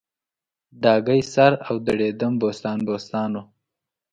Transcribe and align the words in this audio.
ډاګی 0.81 1.21
سر 1.33 1.51
او 1.67 1.75
دړیدم 1.87 2.33
بوستان 2.41 2.77
بوستان 2.87 3.31
و 3.35 3.41